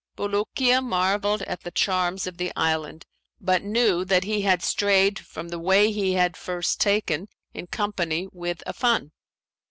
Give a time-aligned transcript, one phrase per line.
[0.17, 3.05] Bulukiya marvelled at the charms of the island
[3.39, 8.27] but knew that he had strayed from the way he had first taken in company
[8.31, 9.11] with Affan.